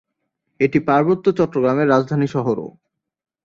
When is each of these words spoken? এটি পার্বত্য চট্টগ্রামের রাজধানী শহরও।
এটি 0.59 0.79
পার্বত্য 0.87 1.25
চট্টগ্রামের 1.37 1.87
রাজধানী 1.87 2.27
শহরও। 2.27 2.67